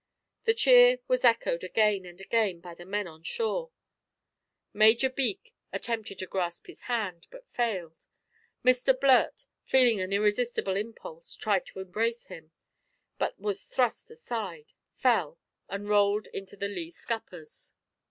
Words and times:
The 0.45 0.55
cheer 0.55 0.97
was 1.07 1.23
echoed 1.23 1.63
again 1.63 2.07
and 2.07 2.19
again 2.19 2.59
by 2.59 2.73
the 2.73 2.85
men 2.85 3.05
on 3.05 3.21
shore. 3.21 3.69
Major 4.73 5.11
Beak 5.11 5.53
attempted 5.71 6.17
to 6.17 6.25
grasp 6.25 6.65
his 6.65 6.81
hand, 6.89 7.27
but 7.29 7.47
failed. 7.47 8.07
Mr 8.65 8.99
Blurt, 8.99 9.45
feeling 9.63 9.99
an 10.01 10.11
irresistible 10.11 10.75
impulse, 10.75 11.35
tried 11.35 11.67
to 11.67 11.79
embrace 11.79 12.25
him, 12.25 12.51
but 13.19 13.39
was 13.39 13.65
thrust 13.65 14.09
aside, 14.09 14.73
fell, 14.95 15.37
and 15.69 15.87
rolled 15.87 16.25
into 16.33 16.57
the 16.57 16.67
lee 16.67 16.89
scuppers. 16.89 17.73